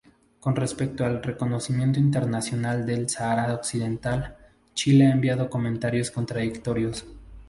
[0.39, 4.35] Con respecto al reconocimiento internacional del Sáhara occidental,
[4.73, 7.05] Chile ha enviado comentarios contradictorios.